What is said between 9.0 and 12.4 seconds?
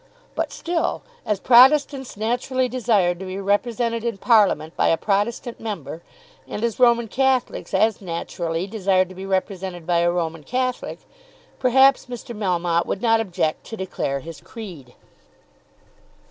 to be represented by a Roman Catholic, perhaps Mr.